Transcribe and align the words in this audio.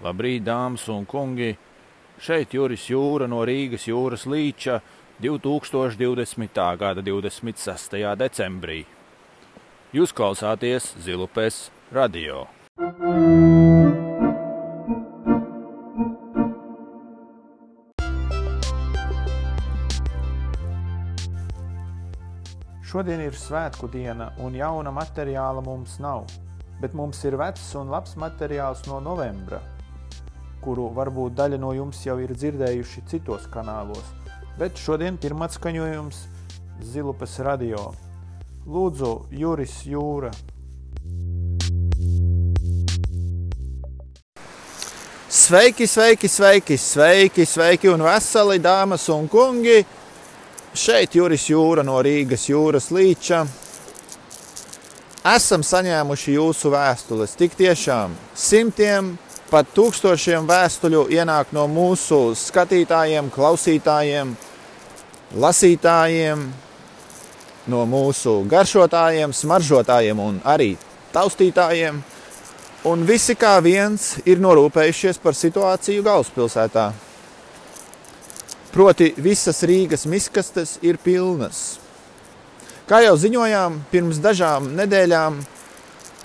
Labrīt, 0.00 0.46
dāmas 0.46 0.86
un 0.88 1.04
kungi! 1.04 1.50
Šeit 2.24 2.54
Juris 2.56 2.86
Jūra 2.88 3.26
no 3.28 3.42
Rīgas 3.44 3.82
jūras 3.84 4.22
līča 4.24 4.78
2020. 5.20 6.60
gada 6.80 7.02
26. 7.04 7.98
decembrī. 8.16 8.78
Jūs 9.92 10.14
klausāties 10.16 10.86
Zilupes 11.04 11.66
radio. 11.92 12.46
Šodien 22.88 23.20
ir 23.20 23.36
svētku 23.36 23.90
diena, 23.92 24.30
un 24.40 24.56
jauna 24.56 24.94
materiāla 24.96 25.60
mums 25.60 25.98
nav, 26.00 26.24
bet 26.80 26.96
mums 26.96 27.20
ir 27.28 27.36
vecs 27.36 27.68
un 27.76 27.92
labs 27.92 28.16
materiāls 28.16 28.86
no 28.88 28.96
novembra, 29.04 29.60
kuru 30.64 30.90
varbūt 30.96 31.34
daļa 31.38 31.58
no 31.60 31.72
jums 31.76 32.04
jau 32.06 32.18
ir 32.22 32.34
dzirdējuši 32.36 33.06
citos 33.10 33.48
kanālos. 33.52 34.04
Bet 34.58 34.78
šodien 34.78 35.16
pirmatskaņojums 35.20 36.24
Zilupes 36.92 37.38
radio. 37.44 37.90
Lūdzu, 38.68 39.12
Juris 39.32 39.82
Jūra. 39.88 40.30
Sveiki, 45.30 45.86
sveiki, 45.86 46.28
sveiki, 46.28 46.76
sveiki, 46.76 47.46
sveiki 47.46 47.88
un 47.90 48.02
veseli 48.02 48.58
dāmas 48.62 49.08
un 49.14 49.28
kungi! 49.30 49.80
Šeit 50.74 51.16
Juris 51.18 51.48
Jūra 51.50 51.82
no 51.82 51.96
Rīgas 52.02 52.44
jūras 52.50 52.92
līča. 52.94 53.40
Esam 55.26 55.64
saņēmuši 55.66 56.36
jūsu 56.36 56.70
vēstules. 56.70 57.34
Tik 57.38 57.56
tiešām 57.58 58.14
simtiem, 58.38 59.16
pat 59.50 59.68
tūkstošiem 59.74 60.46
vēstuļu 60.48 61.08
ienāk 61.12 61.50
no 61.56 61.66
mūsu 61.70 62.30
skatītājiem, 62.38 63.28
klausītājiem, 63.34 64.32
lasītājiem, 65.42 66.44
no 67.70 67.82
mūsu 67.90 68.40
garšotājiem, 68.50 69.34
smaržotājiem 69.34 70.22
un 70.22 70.40
arī 70.46 70.72
taustītājiem. 71.14 72.00
Un 72.88 73.04
visi 73.04 73.36
kā 73.36 73.58
viens 73.60 74.14
ir 74.24 74.40
norūpējušies 74.40 75.20
par 75.20 75.36
situāciju 75.36 76.06
galvaspilsētā. 76.06 76.86
Proti, 78.72 79.10
visas 79.18 79.60
Rīgas 79.66 80.06
miskastes 80.08 80.78
ir 80.86 80.96
pilnas. 81.02 81.80
Kā 82.88 83.02
jau 83.04 83.16
ziņojām, 83.20 83.82
pirms 83.90 84.22
dažām 84.22 84.70
nedēļām 84.78 85.42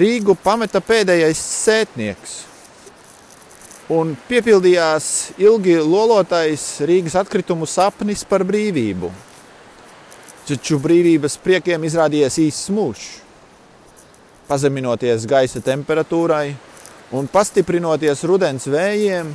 Rīgu 0.00 0.34
pameta 0.42 0.80
pēdējais 0.82 1.38
sētnieks. 1.38 2.49
Un 3.90 4.12
piepildījās 4.28 5.32
ilgi 5.42 5.74
lolotais 5.82 6.62
Rīgas 6.86 7.16
atkritumu 7.18 7.66
sapnis 7.66 8.22
par 8.22 8.44
brīvību. 8.46 9.10
Taču 10.46 10.78
brīvības 10.82 11.34
priekiem 11.42 11.82
izrādījies 11.88 12.38
īsts 12.44 12.70
mūžs. 12.74 13.08
Pazeminoties 14.46 15.26
gaisa 15.30 15.62
temperatūrai 15.62 16.54
un 17.14 17.26
pastiprinoties 17.30 18.22
rudens 18.30 18.70
vējiem, 18.70 19.34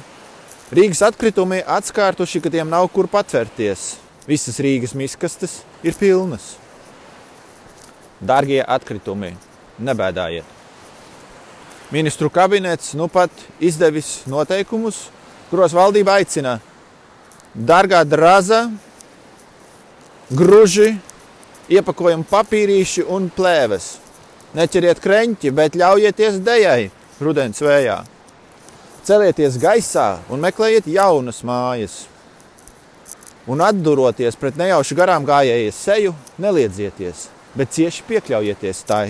Rīgas 0.75 1.03
atkritumi 1.05 1.59
atskārtuši, 1.61 2.39
ka 2.41 2.49
tiem 2.49 2.71
nav 2.71 2.87
kur 2.95 3.11
patvērties. 3.11 3.83
Visas 4.25 4.57
Rīgas 4.63 4.95
miskastes 4.97 5.59
ir 5.85 5.93
pilnas. 5.99 6.55
Dārgie 8.23 8.63
atkritumi, 8.63 9.35
nebēdājiet! 9.77 10.54
Ministru 11.91 12.29
kabinets 12.33 12.93
nu 12.93 13.07
pat 13.07 13.29
izdevis 13.61 14.23
noteikumus, 14.25 15.05
kuros 15.51 15.73
valdība 15.75 16.17
aicina 16.17 16.57
dārgā 17.53 18.01
draza, 18.09 18.65
gruži, 20.33 20.95
iepakojumu 21.69 22.25
papīrīši 22.29 23.05
un 23.05 23.29
plēves. 23.33 23.95
Neķeriet 24.55 25.01
kreņķi, 25.03 25.51
bet 25.53 25.77
ļaujieties 25.77 26.39
dejai 26.43 26.89
rudens 27.21 27.61
vējā. 27.61 27.99
Celieties 29.05 29.59
gaisā 29.61 30.07
un 30.33 30.41
meklējiet 30.41 30.87
jaunas 30.89 31.43
mājas. 31.45 32.05
Un 33.45 33.61
atduroties 33.61 34.39
pret 34.41 34.57
nejauši 34.57 34.97
garām 34.97 35.27
gājējas 35.27 35.83
seju, 35.85 36.15
neliedzieties, 36.41 37.27
bet 37.53 37.75
cieši 37.77 38.07
piekļaujieties 38.07 38.81
tai 38.89 39.05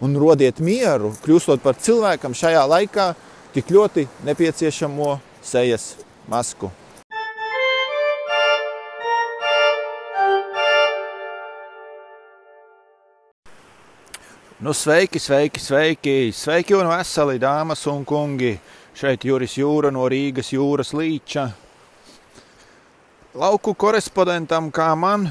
un 0.00 0.16
rodiet 0.16 0.60
mieru, 0.64 1.12
kļūstot 1.24 1.62
par 1.64 1.76
cilvēkam 1.80 2.36
šajā 2.36 2.66
laikā 2.68 3.12
tik 3.54 3.72
ļoti 3.72 4.06
nepieciešamo 4.24 5.14
sejas 5.44 5.94
masku. 6.30 6.70
Nu, 14.60 14.74
sveiki, 14.76 15.16
sveiki, 15.16 15.60
sveiki, 15.60 16.16
sveiki 16.36 16.74
un 16.76 16.90
veseli 16.90 17.38
dāmas 17.40 17.86
un 17.88 18.04
kungi! 18.04 18.58
Šeit 18.92 19.22
Juris 19.24 19.54
Jūra 19.56 19.88
no 19.94 20.02
Rīgas 20.10 20.50
jūras 20.52 20.90
līča. 20.92 21.46
Lauku 23.40 23.72
korespondentam 23.72 24.68
kā 24.74 24.90
man 24.98 25.30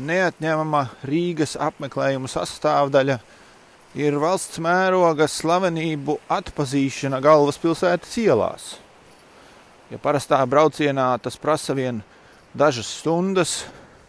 neatņemama 0.00 0.80
Rīgas 1.04 1.58
apmeklējuma 1.60 2.30
sastāvdaļa 2.32 3.18
ir 3.98 4.14
valsts 4.22 4.60
mēroga 4.62 5.26
slavenību 5.26 6.20
atpazīšana 6.30 7.18
galvaspilsētas 7.24 8.14
ielās. 8.22 8.68
Ja 9.90 9.98
parastā 9.98 10.38
braucienā 10.46 11.16
tas 11.22 11.36
prasa 11.40 11.74
vien 11.74 12.02
dažas 12.54 12.86
stundas, 13.00 13.64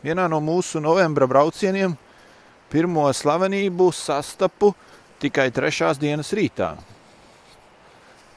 vienā 0.05 0.27
no 0.29 0.37
mūsu 0.41 0.81
novembra 0.81 1.25
braucieniem 1.29 1.95
pirmo 2.69 3.07
slavenību 3.09 3.89
sastapu 3.93 4.75
tikai 5.21 5.49
trešās 5.53 5.97
dienas 6.01 6.29
rītā. 6.37 6.75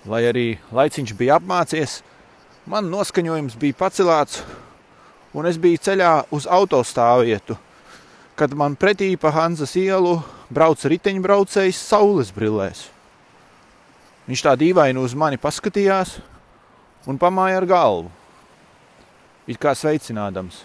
Lai 0.08 0.22
arī 0.28 0.46
laiciņš 0.72 1.12
bija 1.16 1.38
apmācies, 1.40 2.00
man 2.68 2.88
noskaņojums 2.92 3.56
bija 3.60 3.76
pacelāts, 3.84 4.40
un 5.36 5.48
es 5.48 5.60
biju 5.60 5.80
ceļā 5.84 6.12
uz 6.32 6.48
autostāvvietu, 6.48 7.56
kad 8.36 8.56
man 8.56 8.76
pretī 8.76 9.14
pa 9.20 9.32
Hanzas 9.32 9.76
ielu 9.80 10.18
brauca 10.52 10.90
riteņbraucējs 10.92 11.80
saules 11.80 12.32
brillēs. 12.34 12.88
Viņš 14.28 14.44
tā 14.44 14.54
dīvaini 14.56 15.00
uz 15.00 15.14
mani 15.16 15.36
paskatījās 15.40 16.16
un 17.08 17.20
pamāja 17.20 17.60
ar 17.60 17.66
galvu, 17.68 18.12
it 19.46 19.60
kā 19.60 19.74
sveicinādams. 19.76 20.62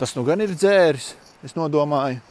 Tas 0.00 0.14
nu 0.16 0.24
gan 0.24 0.40
ir 0.40 0.54
dzēris, 0.56 1.12
es 1.44 1.56
nodomāju. 1.56 2.22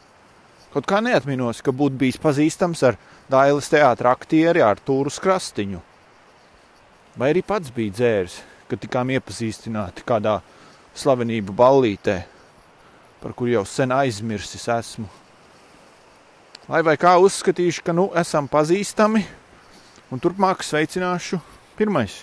Kaut 0.73 0.85
kā 0.89 0.99
neatminos, 1.01 1.61
ka 1.65 1.73
būtu 1.73 1.97
bijis 1.97 2.17
pazīstams 2.21 2.81
ar 2.85 2.97
Dailas 3.29 3.69
teātra 3.69 4.13
aktieri 4.13 4.61
Artūru 4.65 5.13
Krastiņu. 5.21 5.81
Vai 7.17 7.31
arī 7.33 7.41
pats 7.45 7.69
bija 7.73 7.93
dzēris, 7.93 8.39
kad 8.69 8.81
tikām 8.81 9.09
iepazīstināti 9.13 10.05
kādā 10.05 10.39
slavenību 10.97 11.53
ballītē, 11.57 12.19
par 13.21 13.33
kuru 13.37 13.57
jau 13.57 13.65
sen 13.69 13.93
aizmirsis 13.93 14.65
esmu. 14.73 15.09
Lai 16.69 16.83
vai 16.85 16.93
kā 17.01 17.15
uzskatīšu, 17.17 17.81
ka 17.81 17.95
nu 17.97 18.11
esam 18.13 18.45
pazīstami, 18.45 19.23
un 20.13 20.21
turpmāk 20.21 20.61
sveicināšu 20.61 21.39
pirmais. 21.79 22.19